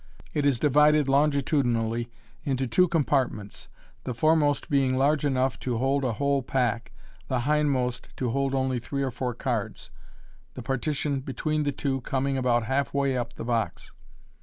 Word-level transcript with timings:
6.) 0.29 0.29
It 0.33 0.45
is 0.45 0.59
divided 0.59 1.07
longitudinally 1.07 2.09
into 2.43 2.65
two 2.65 2.87
compartments* 2.87 3.69
the 4.03 4.15
foremost 4.15 4.67
being 4.67 4.97
large 4.97 5.23
enough 5.23 5.59
to 5.59 5.77
hold 5.77 6.03
a 6.03 6.13
whole 6.13 6.41
pack, 6.41 6.91
the 7.27 7.41
hindmost 7.41 8.09
to 8.17 8.31
hold 8.31 8.55
only 8.55 8.79
three 8.79 9.03
or 9.03 9.11
four 9.11 9.35
cards, 9.35 9.91
the 10.55 10.63
partition 10.63 11.19
be 11.19 11.33
tween 11.33 11.61
the 11.65 11.71
two 11.71 12.01
coming 12.01 12.35
about 12.35 12.63
half 12.63 12.95
way 12.95 13.15
up 13.15 13.33
the 13.35 13.45
box. 13.45 13.91